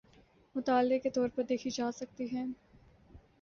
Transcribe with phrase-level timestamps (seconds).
[0.55, 2.45] مطالعے کے طور پہ دیکھی جا سکتی ہیں۔